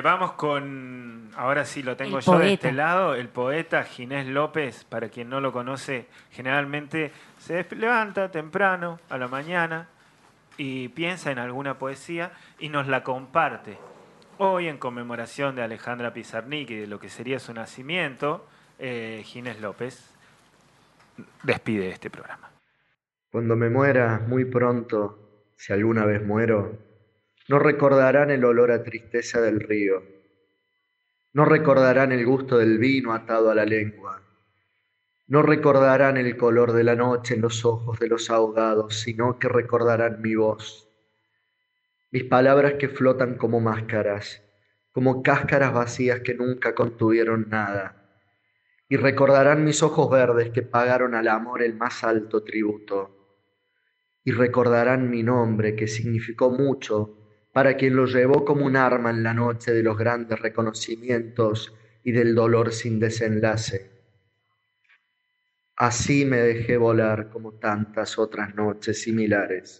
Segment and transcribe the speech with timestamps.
[0.00, 4.84] Eh, vamos con, ahora sí lo tengo yo de este lado, el poeta Ginés López,
[4.84, 9.88] para quien no lo conoce, generalmente se levanta temprano a la mañana
[10.56, 13.76] y piensa en alguna poesía y nos la comparte.
[14.38, 18.46] Hoy, en conmemoración de Alejandra Pizarnik y de lo que sería su nacimiento,
[18.78, 20.14] eh, Ginés López
[21.42, 22.48] despide este programa.
[23.30, 25.18] Cuando me muera, muy pronto,
[25.56, 26.89] si alguna vez muero,
[27.50, 30.04] no recordarán el olor a tristeza del río,
[31.32, 34.22] no recordarán el gusto del vino atado a la lengua,
[35.26, 39.48] no recordarán el color de la noche en los ojos de los ahogados, sino que
[39.48, 40.88] recordarán mi voz,
[42.12, 44.44] mis palabras que flotan como máscaras,
[44.92, 48.14] como cáscaras vacías que nunca contuvieron nada,
[48.88, 53.42] y recordarán mis ojos verdes que pagaron al amor el más alto tributo,
[54.22, 57.16] y recordarán mi nombre que significó mucho
[57.52, 62.12] para quien lo llevó como un arma en la noche de los grandes reconocimientos y
[62.12, 63.90] del dolor sin desenlace.
[65.76, 69.78] Así me dejé volar como tantas otras noches similares.